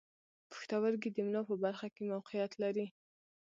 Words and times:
پښتورګي 0.51 1.09
د 1.13 1.17
ملا 1.25 1.41
په 1.49 1.55
برخه 1.63 1.87
کې 1.95 2.01
موقعیت 2.11 2.53
لري. 2.63 2.87